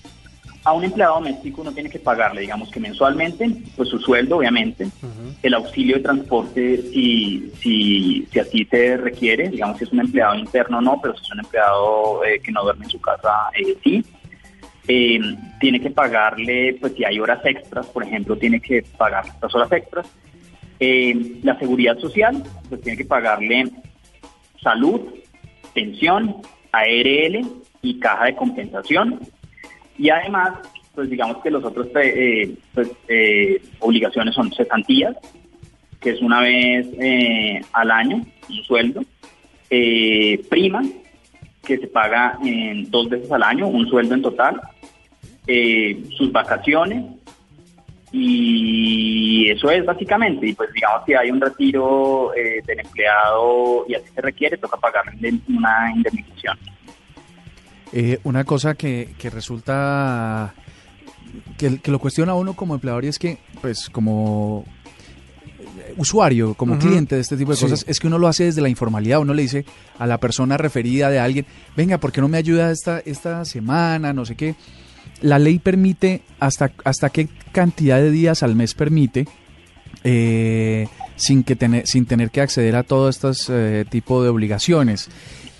A 0.63 0.73
un 0.73 0.83
empleado 0.83 1.15
doméstico 1.15 1.61
uno 1.61 1.71
tiene 1.71 1.89
que 1.89 1.97
pagarle, 1.97 2.41
digamos 2.41 2.69
que 2.69 2.79
mensualmente, 2.79 3.49
pues 3.75 3.89
su 3.89 3.99
sueldo, 3.99 4.37
obviamente, 4.37 4.87
el 5.41 5.53
auxilio 5.55 5.95
de 5.95 6.03
transporte 6.03 6.83
si, 6.83 7.51
si, 7.59 8.27
si 8.31 8.39
así 8.39 8.65
se 8.65 8.97
requiere, 8.97 9.49
digamos 9.49 9.79
si 9.79 9.85
es 9.85 9.91
un 9.91 10.01
empleado 10.01 10.35
interno 10.35 10.79
no, 10.79 10.99
pero 11.01 11.17
si 11.17 11.23
es 11.23 11.31
un 11.31 11.39
empleado 11.39 12.23
eh, 12.25 12.39
que 12.39 12.51
no 12.51 12.63
duerme 12.63 12.85
en 12.85 12.91
su 12.91 13.01
casa, 13.01 13.49
eh, 13.57 13.75
sí. 13.83 14.03
Eh, 14.87 15.19
tiene 15.59 15.79
que 15.79 15.91
pagarle, 15.91 16.77
pues 16.79 16.93
si 16.93 17.05
hay 17.05 17.19
horas 17.19 17.39
extras, 17.45 17.85
por 17.87 18.03
ejemplo, 18.03 18.35
tiene 18.35 18.59
que 18.59 18.83
pagar 18.97 19.25
las 19.41 19.55
horas 19.55 19.71
extras. 19.71 20.07
Eh, 20.79 21.39
la 21.43 21.57
seguridad 21.59 21.97
social, 21.99 22.43
pues 22.67 22.81
tiene 22.81 22.97
que 22.97 23.05
pagarle 23.05 23.65
salud, 24.61 25.01
pensión, 25.73 26.37
ARL 26.71 27.45
y 27.81 27.99
caja 27.99 28.25
de 28.25 28.35
compensación. 28.35 29.19
Y 29.97 30.09
además, 30.09 30.53
pues 30.95 31.09
digamos 31.09 31.37
que 31.37 31.51
los 31.51 31.63
otros 31.63 31.87
eh, 31.95 32.55
pues, 32.73 32.91
eh, 33.07 33.61
obligaciones 33.79 34.35
son 34.35 34.51
cesantías, 34.51 35.15
que 35.99 36.11
es 36.11 36.21
una 36.21 36.41
vez 36.41 36.87
eh, 36.99 37.61
al 37.73 37.91
año, 37.91 38.25
un 38.49 38.63
sueldo, 38.63 39.01
eh, 39.69 40.43
prima, 40.49 40.83
que 41.63 41.77
se 41.77 41.87
paga 41.87 42.37
en 42.43 42.89
dos 42.89 43.07
veces 43.09 43.31
al 43.31 43.43
año, 43.43 43.67
un 43.67 43.87
sueldo 43.87 44.15
en 44.15 44.21
total, 44.21 44.59
eh, 45.47 46.03
sus 46.17 46.31
vacaciones, 46.31 47.05
y 48.11 49.49
eso 49.49 49.71
es 49.71 49.85
básicamente, 49.85 50.47
y 50.47 50.53
pues 50.53 50.71
digamos 50.73 51.03
que 51.05 51.15
hay 51.15 51.31
un 51.31 51.39
retiro 51.39 52.33
eh, 52.35 52.61
del 52.65 52.81
empleado 52.81 53.85
y 53.87 53.95
así 53.95 54.09
se 54.13 54.21
requiere, 54.21 54.57
toca 54.57 54.77
pagarle 54.77 55.33
una 55.47 55.91
indemnización. 55.95 56.57
Eh, 57.93 58.19
una 58.23 58.43
cosa 58.45 58.75
que, 58.75 59.09
que 59.17 59.29
resulta 59.29 60.53
que, 61.57 61.79
que 61.79 61.91
lo 61.91 61.99
cuestiona 61.99 62.33
uno 62.35 62.53
como 62.55 62.73
empleador 62.75 63.03
y 63.05 63.09
es 63.09 63.19
que, 63.19 63.37
pues, 63.61 63.89
como 63.89 64.63
eh, 65.77 65.93
usuario, 65.97 66.53
como 66.53 66.77
cliente 66.79 67.15
de 67.15 67.21
este 67.21 67.35
tipo 67.37 67.51
de 67.51 67.57
Sí. 67.57 67.65
cosas, 67.65 67.83
es 67.87 67.99
que 67.99 68.07
uno 68.07 68.17
lo 68.17 68.27
hace 68.27 68.45
desde 68.45 68.61
la 68.61 68.69
informalidad. 68.69 69.19
Uno 69.19 69.33
le 69.33 69.41
dice 69.41 69.65
a 69.99 70.07
la 70.07 70.17
persona 70.19 70.57
referida 70.57 71.09
de 71.09 71.19
alguien, 71.19 71.45
venga, 71.75 71.97
¿por 71.97 72.11
qué 72.11 72.21
no 72.21 72.27
me 72.29 72.37
ayuda 72.37 72.71
esta, 72.71 72.99
esta 73.05 73.43
semana? 73.45 74.13
No 74.13 74.25
sé 74.25 74.35
qué. 74.35 74.55
La 75.21 75.37
ley 75.37 75.59
permite 75.59 76.21
hasta, 76.39 76.71
hasta 76.83 77.09
qué 77.09 77.27
cantidad 77.51 77.97
de 77.97 78.09
días 78.09 78.41
al 78.41 78.55
mes 78.55 78.73
permite 78.73 79.27
eh, 80.03 80.87
sin, 81.15 81.43
que 81.43 81.55
tener, 81.55 81.85
sin 81.85 82.05
tener 82.05 82.31
que 82.31 82.41
acceder 82.41 82.75
a 82.75 82.83
todo 82.83 83.09
este 83.09 83.85
tipo 83.85 84.23
de 84.23 84.29
obligaciones. 84.29 85.09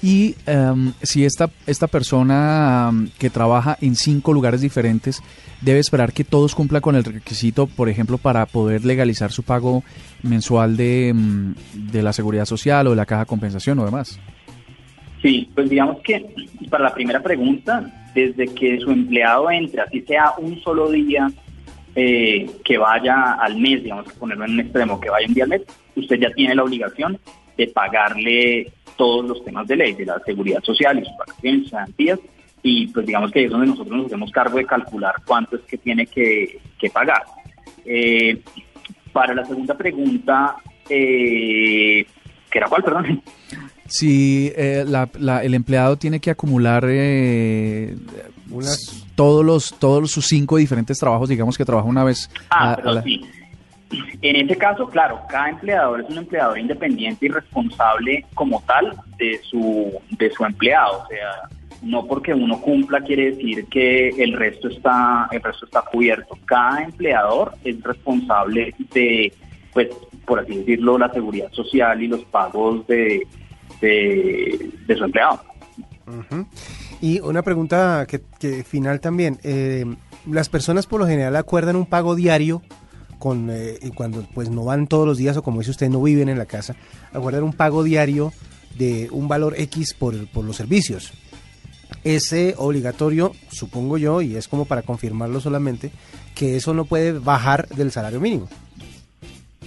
Y 0.03 0.35
em, 0.47 0.93
si 1.03 1.25
esta, 1.25 1.51
esta 1.67 1.87
persona 1.87 2.89
em, 2.91 3.09
que 3.19 3.29
trabaja 3.29 3.77
en 3.81 3.95
cinco 3.95 4.33
lugares 4.33 4.61
diferentes 4.61 5.21
debe 5.61 5.79
esperar 5.79 6.11
que 6.11 6.23
todos 6.23 6.55
cumplan 6.55 6.81
con 6.81 6.95
el 6.95 7.03
requisito, 7.03 7.67
por 7.67 7.87
ejemplo, 7.87 8.17
para 8.17 8.45
poder 8.47 8.83
legalizar 8.83 9.31
su 9.31 9.43
pago 9.43 9.83
mensual 10.23 10.75
de, 10.75 11.09
em, 11.09 11.53
de 11.73 12.01
la 12.01 12.13
seguridad 12.13 12.45
social 12.45 12.87
o 12.87 12.91
de 12.91 12.95
la 12.95 13.05
caja 13.05 13.21
de 13.21 13.27
compensación 13.27 13.77
o 13.79 13.85
demás. 13.85 14.19
Sí, 15.21 15.47
pues 15.53 15.69
digamos 15.69 16.01
que 16.01 16.25
para 16.69 16.85
la 16.85 16.93
primera 16.93 17.21
pregunta, 17.21 18.09
desde 18.15 18.47
que 18.47 18.79
su 18.79 18.89
empleado 18.91 19.51
entre, 19.51 19.81
así 19.81 20.01
sea 20.01 20.33
un 20.39 20.59
solo 20.61 20.89
día 20.89 21.31
eh, 21.95 22.49
que 22.65 22.77
vaya 22.77 23.33
al 23.33 23.57
mes, 23.57 23.83
digamos 23.83 24.05
que 24.05 24.17
ponerlo 24.17 24.45
en 24.45 24.51
un 24.53 24.59
extremo, 24.61 24.99
que 24.99 25.11
vaya 25.11 25.27
un 25.27 25.33
día 25.35 25.43
al 25.43 25.51
mes, 25.51 25.61
usted 25.95 26.19
ya 26.19 26.31
tiene 26.31 26.55
la 26.55 26.63
obligación 26.63 27.19
de 27.55 27.67
pagarle 27.67 28.71
todos 28.97 29.25
los 29.25 29.43
temas 29.45 29.67
de 29.67 29.75
ley, 29.75 29.93
de 29.93 30.05
la 30.05 30.19
seguridad 30.25 30.61
social 30.63 30.99
y 30.99 31.05
sus 31.05 31.17
vacaciones, 31.17 31.61
sus 31.63 31.71
garantías, 31.71 32.19
y 32.63 32.87
pues 32.87 33.05
digamos 33.05 33.31
que 33.31 33.39
ahí 33.39 33.45
es 33.45 33.51
donde 33.51 33.67
nosotros 33.67 33.97
nos 33.97 34.05
hacemos 34.07 34.31
cargo 34.31 34.57
de 34.57 34.65
calcular 34.65 35.15
cuánto 35.25 35.55
es 35.55 35.61
que 35.63 35.77
tiene 35.77 36.05
que, 36.07 36.59
que 36.79 36.89
pagar. 36.89 37.23
Eh, 37.85 38.39
para 39.11 39.33
la 39.33 39.43
segunda 39.45 39.75
pregunta, 39.77 40.55
eh, 40.89 42.05
¿que 42.49 42.57
era 42.57 42.67
cuál, 42.67 42.83
perdón? 42.83 43.21
Si 43.87 44.51
eh, 44.55 44.85
la- 44.87 45.09
la- 45.19 45.43
el 45.43 45.53
empleado 45.53 45.97
tiene 45.97 46.19
que 46.19 46.29
acumular 46.31 46.85
eh, 46.87 47.95
Unas- 48.49 49.05
todos 49.15 49.43
los 49.45 49.73
todos 49.79 50.11
sus 50.11 50.25
cinco 50.27 50.57
diferentes 50.57 50.97
trabajos, 50.97 51.27
digamos 51.29 51.57
que 51.57 51.65
trabaja 51.65 51.87
una 51.87 52.03
vez 52.03 52.29
Ah, 52.49 52.69
a- 52.69 52.73
a 52.73 52.75
pero 52.77 52.93
la- 52.93 53.03
sí. 53.03 53.21
En 54.21 54.35
ese 54.35 54.57
caso, 54.57 54.87
claro, 54.87 55.21
cada 55.29 55.49
empleador 55.49 56.01
es 56.01 56.09
un 56.09 56.19
empleador 56.19 56.59
independiente 56.59 57.25
y 57.25 57.29
responsable 57.29 58.25
como 58.33 58.61
tal 58.65 58.95
de 59.17 59.39
su, 59.43 59.99
de 60.11 60.29
su 60.31 60.45
empleado. 60.45 61.03
O 61.03 61.07
sea, 61.07 61.49
no 61.81 62.05
porque 62.05 62.33
uno 62.33 62.61
cumpla 62.61 63.01
quiere 63.01 63.31
decir 63.31 63.65
que 63.65 64.09
el 64.09 64.33
resto 64.33 64.69
está, 64.69 65.27
el 65.31 65.41
resto 65.41 65.65
está 65.65 65.81
cubierto. 65.81 66.37
Cada 66.45 66.83
empleador 66.83 67.53
es 67.63 67.81
responsable 67.81 68.73
de, 68.93 69.33
pues, 69.73 69.89
por 70.25 70.39
así 70.39 70.57
decirlo, 70.57 70.97
la 70.97 71.11
seguridad 71.11 71.51
social 71.51 72.01
y 72.01 72.07
los 72.07 72.23
pagos 72.25 72.85
de, 72.87 73.27
de, 73.81 74.95
su 74.95 75.03
empleado. 75.03 75.41
Y 77.01 77.19
una 77.21 77.41
pregunta 77.41 78.05
que, 78.07 78.21
que 78.39 78.63
final 78.63 78.99
también. 78.99 79.39
eh, 79.43 79.85
las 80.29 80.49
personas 80.49 80.85
por 80.85 80.99
lo 80.99 81.07
general 81.07 81.35
acuerdan 81.35 81.75
un 81.75 81.87
pago 81.87 82.15
diario 82.15 82.61
con 83.21 83.49
eh, 83.51 83.77
cuando 83.95 84.25
pues 84.33 84.49
no 84.49 84.65
van 84.65 84.87
todos 84.87 85.05
los 85.07 85.17
días 85.17 85.37
o 85.37 85.43
como 85.43 85.59
dice 85.59 85.71
usted 85.71 85.89
no 85.89 86.01
viven 86.01 86.27
en 86.27 86.37
la 86.39 86.45
casa, 86.47 86.75
acuerdan 87.13 87.43
un 87.43 87.53
pago 87.53 87.83
diario 87.83 88.33
de 88.77 89.07
un 89.11 89.27
valor 89.29 89.53
X 89.57 89.93
por, 89.93 90.27
por 90.27 90.43
los 90.43 90.55
servicios. 90.57 91.13
Ese 92.03 92.55
obligatorio, 92.57 93.33
supongo 93.51 93.97
yo, 93.99 94.21
y 94.23 94.35
es 94.35 94.47
como 94.47 94.65
para 94.65 94.81
confirmarlo 94.81 95.39
solamente, 95.39 95.91
que 96.33 96.55
eso 96.55 96.73
no 96.73 96.85
puede 96.85 97.11
bajar 97.19 97.67
del 97.69 97.91
salario 97.91 98.19
mínimo. 98.19 98.49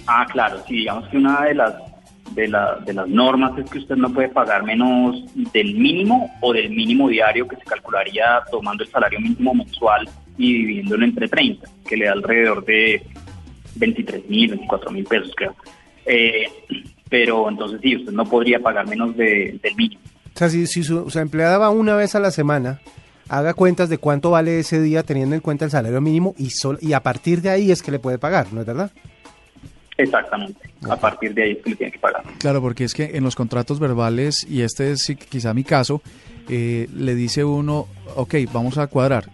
Ah, 0.05 0.27
claro, 0.31 0.61
sí, 0.67 0.75
digamos 0.77 1.07
que 1.09 1.17
una 1.17 1.43
de 1.45 1.55
las 1.55 1.73
de, 2.31 2.47
la- 2.47 2.79
de 2.85 2.93
las 2.93 3.07
normas 3.07 3.57
es 3.59 3.69
que 3.69 3.77
usted 3.77 3.95
no 3.95 4.11
puede 4.11 4.27
pagar 4.29 4.63
menos 4.63 5.15
del 5.53 5.75
mínimo 5.75 6.29
o 6.41 6.51
del 6.51 6.71
mínimo 6.71 7.07
diario 7.07 7.47
que 7.47 7.55
se 7.55 7.63
calcularía 7.63 8.41
tomando 8.51 8.83
el 8.83 8.89
salario 8.89 9.19
mínimo 9.19 9.53
mensual 9.53 10.09
y 10.37 10.53
dividiéndolo 10.53 11.05
entre 11.05 11.27
30, 11.29 11.69
que 11.87 11.95
le 11.95 12.05
da 12.05 12.11
alrededor 12.13 12.65
de 12.65 13.01
23 13.75 14.27
mil, 14.29 14.49
24 14.51 14.91
mil 14.91 15.03
pesos, 15.05 15.31
creo. 15.35 15.55
Eh, 16.05 16.45
pero 17.09 17.49
entonces 17.49 17.79
sí, 17.81 17.95
usted 17.95 18.11
no 18.11 18.25
podría 18.25 18.59
pagar 18.59 18.87
menos 18.87 19.15
de- 19.15 19.59
del 19.61 19.75
mínimo. 19.75 20.01
O 20.33 20.37
sea, 20.37 20.49
si, 20.49 20.67
si 20.67 20.83
su, 20.83 21.09
su 21.09 21.19
empleada 21.19 21.57
va 21.57 21.69
una 21.69 21.95
vez 21.95 22.13
a 22.15 22.19
la 22.19 22.31
semana, 22.31 22.79
haga 23.29 23.53
cuentas 23.53 23.89
de 23.89 23.97
cuánto 23.97 24.31
vale 24.31 24.59
ese 24.59 24.81
día 24.81 25.03
teniendo 25.03 25.33
en 25.35 25.41
cuenta 25.41 25.65
el 25.65 25.71
salario 25.71 26.01
mínimo 26.01 26.35
y, 26.37 26.49
sol, 26.49 26.77
y 26.81 26.93
a 26.93 26.99
partir 27.01 27.41
de 27.41 27.49
ahí 27.49 27.71
es 27.71 27.81
que 27.81 27.91
le 27.91 27.99
puede 27.99 28.17
pagar, 28.19 28.51
¿no 28.51 28.61
es 28.61 28.67
verdad? 28.67 28.91
Exactamente. 29.97 30.59
A 30.89 30.97
partir 30.97 31.33
de 31.33 31.43
ahí 31.43 31.51
es 31.51 31.57
que 31.63 31.69
le 31.69 31.75
tiene 31.77 31.91
que 31.93 31.99
pagar. 31.99 32.23
Claro, 32.39 32.61
porque 32.61 32.83
es 32.83 32.93
que 32.93 33.11
en 33.15 33.23
los 33.23 33.35
contratos 33.35 33.79
verbales, 33.79 34.45
y 34.49 34.61
este 34.61 34.91
es 34.91 35.01
sí, 35.03 35.15
quizá 35.15 35.53
mi 35.53 35.63
caso, 35.63 36.01
eh, 36.49 36.89
le 36.93 37.15
dice 37.15 37.43
uno, 37.45 37.87
ok, 38.15 38.35
vamos 38.51 38.77
a 38.77 38.87
cuadrar, 38.87 39.29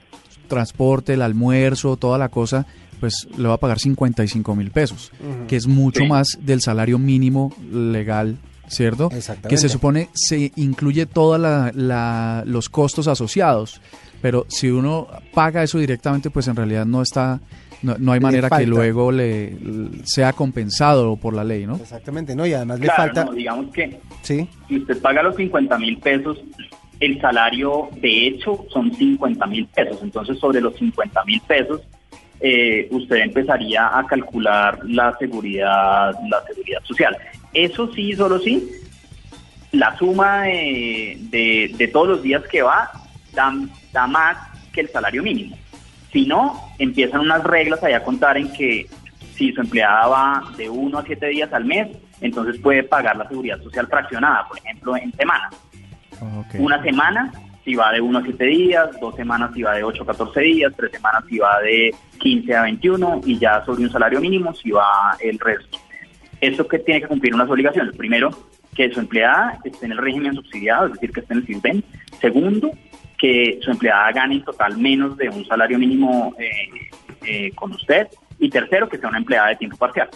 transporte, 0.48 1.14
el 1.16 1.24
almuerzo, 1.24 1.98
toda 1.98 2.18
la 2.20 2.30
cosa, 2.30 2.68
pues 3.02 3.28
le 3.38 3.48
va 3.50 3.56
a 3.56 3.58
pagar 3.58 3.80
55 3.80 4.56
mil 4.56 4.72
pesos, 4.72 5.12
que 5.50 5.58
es 5.58 5.68
mucho 5.68 6.04
Sí. 6.04 6.08
más 6.08 6.38
del 6.42 6.62
salario 6.62 6.98
mínimo 6.98 7.54
legal, 7.74 8.38
¿cierto? 8.68 9.10
Exactamente. 9.12 9.50
Que 9.50 9.58
se 9.58 9.68
supone 9.68 10.08
se 10.14 10.54
incluye 10.56 11.06
todos 11.06 11.38
los 12.46 12.70
costos 12.70 13.08
asociados, 13.10 13.82
pero 14.22 14.46
si 14.48 14.70
uno 14.70 15.08
paga 15.34 15.64
eso 15.64 15.80
directamente, 15.80 16.30
pues 16.30 16.48
en 16.48 16.56
realidad 16.56 16.86
no 16.86 17.02
está... 17.02 17.42
No, 17.84 17.96
no 17.98 18.12
hay 18.12 18.20
manera 18.20 18.48
que 18.48 18.68
luego 18.68 19.12
le 19.12 19.58
sea 20.04 20.34
compensado 20.34 21.16
por 21.18 21.34
la 21.34 21.44
ley, 21.44 21.66
¿no? 21.66 21.78
Exactamente, 21.78 22.36
¿no? 22.36 22.46
Y 22.46 22.54
además 22.54 22.80
le 22.80 22.86
falta... 22.90 23.26
no, 23.26 23.34
digamos 23.34 23.72
que 23.74 24.00
Sí, 24.22 24.48
si 24.68 24.78
usted 24.78 25.02
paga 25.02 25.24
los 25.24 25.36
50 25.36 25.80
mil 25.80 25.98
pesos, 25.98 26.38
el 27.00 27.20
salario 27.20 27.90
de 28.00 28.28
hecho 28.28 28.68
son 28.72 28.94
50 28.94 29.48
mil 29.48 29.66
pesos. 29.66 29.98
Entonces, 30.04 30.38
sobre 30.38 30.62
los 30.62 30.76
50 30.76 31.26
mil 31.26 31.42
pesos, 31.42 31.82
eh, 32.42 32.88
usted 32.92 33.18
empezaría 33.18 33.98
a 33.98 34.06
calcular 34.06 34.80
la 34.86 35.16
seguridad, 35.20 36.14
la 36.30 36.44
seguridad 36.48 36.80
social. 36.84 37.18
Eso 37.54 37.92
sí, 37.94 38.14
solo 38.14 38.40
sí, 38.40 38.70
la 39.72 39.96
suma 39.98 40.44
de, 40.44 41.18
de- 41.30 41.72
de 41.78 41.88
todos 41.88 42.08
los 42.08 42.24
días 42.24 42.44
que 42.52 42.62
va 42.62 42.90
da, 43.34 43.54
da 43.94 44.08
más 44.08 44.38
que 44.74 44.82
el 44.82 44.90
salario 44.90 45.24
mínimo. 45.24 45.56
Si 46.12 46.26
no, 46.26 46.60
empiezan 46.80 47.22
unas 47.22 47.44
reglas 47.44 47.84
allá 47.84 47.98
a 47.98 48.04
contar 48.04 48.38
en 48.38 48.52
que 48.52 48.88
si 49.36 49.52
su 49.54 49.62
empleada 49.62 50.08
va 50.08 50.44
de 50.58 50.70
uno 50.70 51.00
a 51.00 51.04
siete 51.06 51.28
días 51.28 51.52
al 51.54 51.66
mes, 51.66 51.88
entonces 52.20 52.60
puede 52.62 52.84
pagar 52.84 53.16
la 53.16 53.28
seguridad 53.28 53.60
social 53.62 53.88
fraccionada, 53.88 54.48
por 54.48 54.58
ejemplo, 54.60 54.96
en 54.98 55.12
semanas. 55.14 55.54
Ok. 56.22 56.56
Una 56.60 56.82
semana 56.84 57.32
si 57.64 57.76
va 57.76 57.92
de 57.92 58.02
1 58.02 58.20
a 58.20 58.24
7 58.24 58.46
días, 58.46 59.00
dos 59.00 59.16
semanas 59.16 59.52
si 59.54 59.62
va 59.62 59.76
de 59.76 59.84
8 59.84 60.04
a 60.04 60.06
14 60.08 60.42
días, 60.42 60.74
tres 60.76 60.92
semanas 60.92 61.24
si 61.30 61.38
va 61.38 61.60
de 61.62 61.94
15 62.20 62.56
a 62.56 62.64
21 62.64 63.22
y 63.26 63.38
ya 63.38 63.64
sobre 63.66 63.84
un 63.84 63.92
salario 63.92 64.20
mínimo 64.20 64.54
si 64.56 64.72
va 64.72 65.16
el 65.20 65.40
resto. 65.40 65.78
Esto 66.40 66.68
que 66.68 66.80
tiene 66.80 67.02
que 67.02 67.08
cumplir 67.08 67.36
unas 67.36 67.50
obligaciones. 67.50 67.96
Primero, 67.96 68.32
que 68.76 68.92
su 68.92 69.00
empleada 69.00 69.60
esté 69.64 69.86
en 69.86 69.92
el 69.92 70.00
régimen 70.00 70.34
subsidiado, 70.34 70.88
es 70.88 70.94
decir, 70.94 71.12
que 71.12 71.20
esté 71.20 71.34
en 71.34 71.40
el 71.40 71.46
CISBEN. 71.46 71.84
Segundo, 72.20 72.72
que 73.18 73.60
su 73.62 73.70
empleada 73.70 74.12
gane 74.12 74.36
en 74.36 74.44
total 74.44 74.78
menos 74.78 75.16
de 75.18 75.30
un 75.30 75.46
salario 75.46 75.78
mínimo 75.78 76.34
eh, 76.40 76.50
eh, 77.26 77.52
con 77.54 77.72
usted. 77.74 78.08
Y 78.40 78.50
tercero, 78.50 78.90
que 78.90 78.98
sea 78.98 79.10
una 79.10 79.20
empleada 79.20 79.50
de 79.50 79.58
tiempo 79.58 79.78
parcial. 79.78 80.10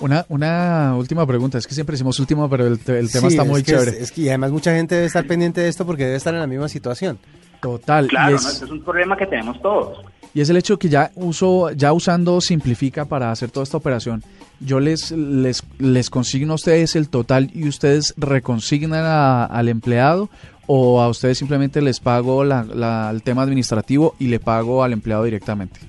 Una, 0.00 0.24
una 0.28 0.94
última 0.96 1.26
pregunta, 1.26 1.58
es 1.58 1.66
que 1.66 1.74
siempre 1.74 1.94
decimos 1.94 2.18
última, 2.20 2.48
pero 2.48 2.66
el, 2.66 2.74
el 2.74 3.10
tema 3.10 3.28
Sí, 3.28 3.34
está 3.34 3.42
es 3.42 3.48
muy 3.48 3.62
que 3.62 3.72
chévere. 3.72 3.90
Es, 3.90 3.96
es 4.02 4.12
que 4.12 4.20
y 4.22 4.28
además 4.28 4.52
mucha 4.52 4.72
gente 4.74 4.94
debe 4.94 5.06
estar 5.08 5.26
pendiente 5.26 5.60
de 5.60 5.68
esto 5.68 5.84
porque 5.84 6.04
debe 6.04 6.16
estar 6.16 6.32
en 6.34 6.40
la 6.40 6.46
misma 6.46 6.68
situación. 6.68 7.18
Total. 7.60 8.06
Claro, 8.06 8.36
es, 8.36 8.44
este 8.46 8.64
es 8.66 8.70
un 8.70 8.84
problema 8.84 9.16
que 9.16 9.26
tenemos 9.26 9.60
todos. 9.60 9.98
y 10.32 10.40
es 10.40 10.48
el 10.50 10.56
hecho 10.56 10.78
que 10.78 10.88
ya 10.88 11.10
uso, 11.16 11.70
ya 11.72 11.92
usando 11.92 12.40
Simplifica 12.40 13.06
para 13.06 13.32
hacer 13.32 13.50
toda 13.50 13.64
esta 13.64 13.76
operación, 13.76 14.22
yo 14.60 14.78
les, 14.78 15.10
les, 15.10 15.64
les 15.78 16.10
consigno 16.10 16.52
a 16.52 16.56
ustedes 16.56 16.94
el 16.94 17.08
total 17.08 17.50
y 17.52 17.66
ustedes 17.66 18.14
reconsignan 18.16 19.04
a- 19.04 19.44
al 19.46 19.68
empleado 19.68 20.30
o 20.68 21.00
a 21.00 21.08
ustedes 21.08 21.38
simplemente 21.38 21.80
les 21.82 21.98
pago 21.98 22.44
la- 22.44 22.62
la- 22.62 23.10
el 23.10 23.22
tema 23.24 23.42
administrativo 23.42 24.14
y 24.20 24.28
le 24.28 24.38
pago 24.38 24.84
al 24.84 24.92
empleado 24.92 25.24
directamente. 25.24 25.80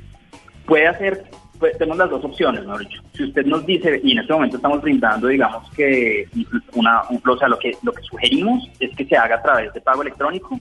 puede 0.66 0.88
hacer, 0.88 1.26
pues, 1.60 1.78
tenemos 1.78 1.98
las 1.98 2.10
dos 2.10 2.24
opciones, 2.24 2.62
mejor. 2.66 2.86
Si 3.14 3.24
usted 3.24 3.46
nos 3.46 3.66
dice, 3.66 4.00
y 4.04 4.14
en 4.14 4.20
este 4.20 4.34
momento 4.34 4.56
estamos 4.58 4.82
brindando, 4.82 5.28
digamos 5.28 5.70
que 5.72 6.28
una, 6.74 7.02
un- 7.10 7.22
o 7.28 7.38
sea, 7.38 7.48
lo 7.48 7.60
que, 7.60 7.78
lo 7.84 7.92
que 7.92 8.02
sugerimos 8.04 8.68
es 8.80 8.96
que 8.96 9.06
se 9.06 9.18
haga 9.18 9.36
a 9.36 9.42
través 9.42 9.74
de 9.74 9.82
pago 9.82 10.02
electrónico 10.02 10.60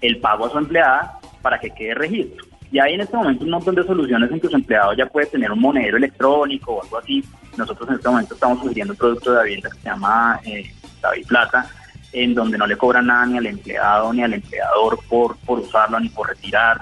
el 0.00 0.18
pago 0.18 0.46
a 0.46 0.50
su 0.50 0.58
empleada 0.58 1.18
para 1.42 1.58
que 1.60 1.70
quede 1.70 1.94
registro. 1.94 2.44
Y 2.70 2.78
hay 2.78 2.94
en 2.94 3.00
este 3.00 3.16
momento 3.16 3.44
un 3.44 3.50
montón 3.50 3.74
de 3.74 3.84
soluciones 3.84 4.30
en 4.30 4.40
que 4.40 4.48
su 4.48 4.56
empleado 4.56 4.92
ya 4.92 5.06
puede 5.06 5.26
tener 5.26 5.50
un 5.50 5.60
monedero 5.60 5.96
electrónico 5.96 6.72
o 6.74 6.82
algo 6.82 6.98
así. 6.98 7.24
Nosotros 7.56 7.88
en 7.88 7.94
este 7.96 8.08
momento 8.08 8.34
estamos 8.34 8.58
sugiriendo 8.60 8.92
un 8.92 8.98
producto 8.98 9.32
de 9.32 9.44
vivienda 9.44 9.70
que 9.70 9.78
se 9.78 9.84
llama 9.88 10.38
eh, 10.44 10.70
David 11.00 11.26
Plata, 11.26 11.66
en 12.12 12.34
donde 12.34 12.58
no 12.58 12.66
le 12.66 12.76
cobran 12.76 13.06
nada 13.06 13.24
ni 13.26 13.38
al 13.38 13.46
empleado 13.46 14.12
ni 14.12 14.22
al 14.22 14.34
empleador 14.34 14.98
por, 15.08 15.36
por 15.38 15.60
usarlo 15.60 15.98
ni 15.98 16.08
por 16.10 16.28
retirar. 16.28 16.80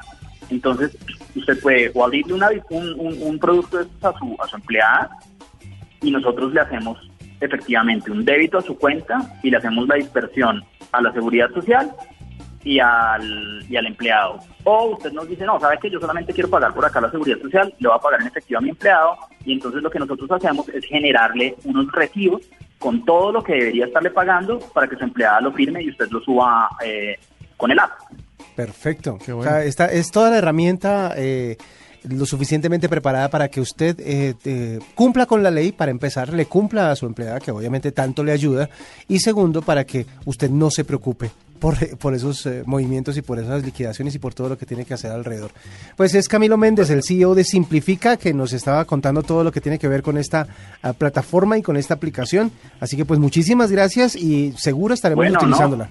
Entonces, 0.51 0.97
usted 1.35 1.61
puede 1.61 1.91
o 1.95 2.05
abrirle 2.05 2.35
una, 2.35 2.49
un, 2.71 3.17
un, 3.23 3.39
producto 3.39 3.79
de 3.79 3.87
a 4.03 4.13
su, 4.19 4.37
a 4.39 4.47
su 4.47 4.57
empleada 4.57 5.11
y 6.01 6.11
nosotros 6.11 6.53
le 6.53 6.61
hacemos 6.61 6.99
efectivamente 7.41 8.11
un 8.11 8.25
débito 8.25 8.59
a 8.59 8.63
su 8.63 8.77
cuenta 8.77 9.39
y 9.43 9.51
le 9.51 9.57
hacemos 9.57 9.87
la 9.89 9.97
dispersión 9.97 10.65
a 10.93 11.03
la 11.03 11.13
seguridad 11.13 11.51
social 11.53 11.93
y 12.67 12.81
al, 12.81 13.65
y 13.69 13.77
al 13.77 13.87
empleado. 13.87 14.41
O 14.65 14.97
usted 14.97 15.13
nos 15.13 15.29
dice, 15.29 15.45
no, 15.45 15.61
sabe 15.61 15.79
que 15.79 15.91
yo 15.91 16.01
solamente 16.01 16.33
quiero 16.33 16.51
pagar 16.51 16.75
por 16.75 16.85
acá 16.85 17.01
la 17.01 17.11
seguridad 17.11 17.39
social, 17.39 17.73
le 17.79 17.89
voy 17.89 17.97
a 17.97 18.01
pagar 18.01 18.21
en 18.21 18.27
efectivo 18.27 18.59
a 18.59 18.63
mi 18.63 18.71
empleado 18.71 19.17
y 19.45 19.53
entonces 19.53 19.83
lo 19.83 19.91
que 19.91 20.01
nosotros 20.01 20.31
hacemos 20.33 20.69
es 20.71 20.85
generarle 20.85 21.55
unos 21.65 21.91
recibos 21.93 22.43
con 22.79 23.05
todo 23.05 23.33
lo 23.33 23.43
que 23.43 23.55
debería 23.55 23.87
estarle 23.87 24.11
pagando 24.11 24.59
para 24.75 24.89
que 24.89 24.97
su 24.97 25.05
empleada 25.05 25.41
lo 25.41 25.53
firme 25.53 25.83
y 25.83 25.91
usted 25.91 26.09
lo 26.11 26.21
suba 26.21 26.69
eh, 26.85 27.17
con 27.57 27.71
el 27.71 27.79
app. 27.79 27.93
Perfecto. 28.57 29.19
Qué 29.25 29.33
O 29.33 29.37
bueno. 29.37 29.51
sea, 29.51 29.65
esta 29.65 29.87
es 29.87 30.11
toda 30.11 30.31
la 30.31 30.39
herramienta 30.39 31.15
eh, 31.17 31.57
lo 32.09 32.27
suficientemente 32.27 32.89
preparada 32.89 33.29
para 33.29 33.49
que 33.49 33.61
usted 33.61 33.99
eh, 34.01 34.35
eh, 34.45 34.79
cumpla 34.95 35.27
con 35.27 35.43
la 35.43 35.51
ley, 35.51 35.73
para 35.73 35.91
empezar, 35.91 36.33
le 36.33 36.47
cumpla 36.47 36.91
a 36.91 36.97
su 36.97 37.07
empleada, 37.07 37.41
que 37.41 37.51
obviamente 37.51 37.93
tanto 37.93 38.23
le 38.25 38.33
ayuda, 38.33 38.69
y 39.09 39.19
segundo, 39.19 39.63
para 39.63 39.85
que 39.85 40.07
usted 40.25 40.51
no 40.51 40.71
se 40.71 40.85
preocupe 40.85 41.31
por, 41.59 41.77
por 41.99 42.15
esos 42.15 42.47
eh, 42.47 42.63
movimientos 42.67 43.17
y 43.17 43.23
por 43.23 43.39
esas 43.39 43.65
liquidaciones 43.65 44.15
y 44.15 44.19
por 44.19 44.35
todo 44.35 44.51
lo 44.51 44.59
que 44.59 44.67
tiene 44.67 44.85
que 44.85 44.95
hacer 44.95 45.11
alrededor. 45.11 45.51
Pues 45.97 46.15
es 46.15 46.29
Camilo 46.29 46.57
Méndez, 46.57 46.91
el 46.91 47.03
CEO 47.03 47.35
de 47.35 47.45
Simplifica, 47.45 48.17
que 48.17 48.33
nos 48.33 48.53
estaba 48.53 48.85
contando 48.85 49.23
todo 49.23 49.43
lo 49.43 49.53
que 49.53 49.61
tiene 49.61 49.79
que 49.79 49.89
ver 49.89 50.03
con 50.03 50.19
esta 50.19 50.47
ah, 50.83 50.93
plataforma 50.93 51.59
y 51.59 51.63
con 51.63 51.77
esta 51.77 51.95
aplicación. 51.95 52.53
Así 52.81 52.97
que 52.97 53.05
pues 53.05 53.19
muchísimas 53.19 53.71
gracias 53.71 54.15
y 54.17 54.53
seguro 54.57 54.95
estaremos 54.95 55.25
Bueno, 55.25 55.41
no. 55.43 55.89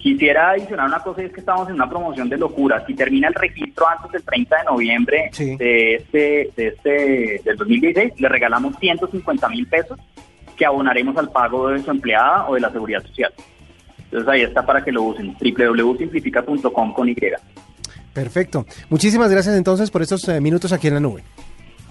Quisiera 0.00 0.50
adicionar 0.50 0.86
una 0.86 1.00
cosa, 1.00 1.22
y 1.22 1.26
es 1.26 1.32
que 1.32 1.40
estamos 1.40 1.68
en 1.68 1.74
una 1.74 1.88
promoción 1.88 2.28
de 2.30 2.38
locura. 2.38 2.82
Si 2.86 2.94
termina 2.94 3.28
el 3.28 3.34
registro 3.34 3.86
antes 3.86 4.10
del 4.12 4.22
30 4.22 4.56
de 4.56 4.64
noviembre 4.64 5.28
Sí. 5.32 5.56
de 5.56 5.96
este, 5.96 6.50
de 6.56 6.68
este, 6.68 7.40
del 7.44 7.56
2016, 7.58 8.14
le 8.18 8.28
regalamos 8.28 8.76
150 8.78 9.48
mil 9.50 9.66
pesos 9.66 9.98
que 10.56 10.64
abonaremos 10.64 11.16
al 11.18 11.30
pago 11.30 11.68
de 11.68 11.82
su 11.82 11.90
empleada 11.90 12.48
o 12.48 12.54
de 12.54 12.60
la 12.60 12.70
seguridad 12.70 13.02
social. 13.02 13.32
Entonces 14.04 14.28
ahí 14.28 14.42
está 14.42 14.64
para 14.64 14.82
que 14.82 14.90
lo 14.90 15.02
usen, 15.02 15.36
www.simplifica.com 15.38 16.92
con 16.94 17.08
Y. 17.08 17.16
Perfecto. 18.12 18.66
Muchísimas 18.88 19.30
gracias 19.30 19.54
entonces 19.56 19.90
por 19.90 20.02
estos 20.02 20.26
eh, 20.28 20.40
minutos 20.40 20.72
aquí 20.72 20.88
en 20.88 20.94
la 20.94 21.00
nube. 21.00 21.22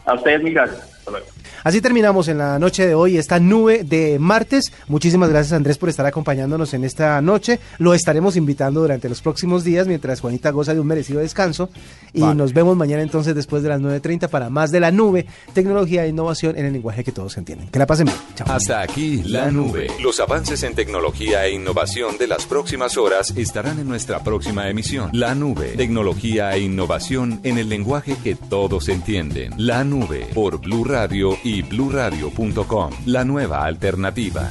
A 0.06 0.16
ustedes 0.16 0.42
mil 0.44 0.54
gracias. 0.54 0.99
Hasta 1.10 1.20
luego. 1.20 1.40
Así 1.64 1.82
terminamos 1.82 2.28
en 2.28 2.38
la 2.38 2.58
noche 2.58 2.88
de 2.88 2.96
hoy 2.96 3.18
esta 3.18 3.40
nube 3.40 3.84
de 3.84 4.18
martes. 4.20 4.72
Muchísimas 4.88 5.30
gracias 5.30 5.54
Andrés 5.54 5.78
por 5.78 5.90
estar 5.90 6.06
acompañándonos 6.06 6.74
en 6.74 6.84
esta 6.84 7.22
noche. 7.22 7.60
Lo 7.80 7.94
estaremos 7.94 8.36
invitando 8.38 8.82
durante 8.82 9.10
los 9.10 9.22
próximos 9.22 9.64
días 9.64 9.88
mientras 9.88 10.22
Juanita 10.22 10.52
goza 10.52 10.74
de 10.74 10.80
un 10.80 10.88
merecido 10.88 11.20
descanso. 11.20 11.70
Y 12.14 12.22
Vale. 12.22 12.36
nos 12.36 12.54
vemos 12.54 12.78
mañana 12.78 13.02
entonces 13.02 13.36
después 13.36 13.62
de 13.62 13.70
las 13.70 13.82
9.30 13.82 14.30
para 14.30 14.50
más 14.50 14.72
de 14.72 14.80
la 14.80 14.92
nube, 14.92 15.26
tecnología 15.54 16.06
e 16.06 16.10
innovación 16.10 16.58
en 16.58 16.66
el 16.66 16.74
lenguaje 16.74 17.04
que 17.04 17.12
todos 17.12 17.38
entienden. 17.38 17.68
Que 17.70 17.80
la 17.80 17.86
pasen 17.86 18.06
bien. 18.06 18.18
Chao. 18.36 18.48
Hasta 18.50 18.82
aquí 18.82 19.22
la 19.26 19.52
nube. 19.52 19.88
Los 20.02 20.20
avances 20.20 20.64
en 20.64 20.76
tecnología 20.76 21.46
e 21.46 21.52
innovación 21.52 22.18
de 22.18 22.28
las 22.28 22.46
próximas 22.46 22.98
horas 22.98 23.34
estarán 23.36 23.80
en 23.80 23.88
nuestra 23.88 24.24
próxima 24.24 24.70
emisión. 24.70 25.10
La 25.14 25.36
nube, 25.36 25.74
tecnología 25.76 26.52
e 26.52 26.62
innovación 26.62 27.42
en 27.44 27.58
el 27.58 27.68
lenguaje 27.70 28.16
que 28.24 28.36
todos 28.36 28.88
entienden. 28.90 29.54
La 29.58 29.84
nube 29.84 30.28
por 30.34 30.60
Blue 30.62 30.86
Radio 31.00 31.38
y 31.46 31.62
bluradio.com. 31.62 32.92
La 33.06 33.24
nueva 33.24 33.64
alternativa. 33.64 34.50